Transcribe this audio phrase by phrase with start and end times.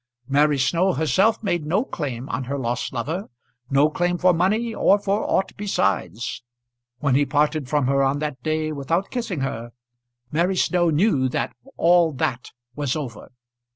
[0.27, 3.29] Mary Snow herself made no claim on her lost lover,
[3.69, 6.41] no claim for money or for aught besides.
[6.97, 9.73] When he parted from her on that day without kissing her,
[10.31, 13.29] Mary Snow knew that all that was over.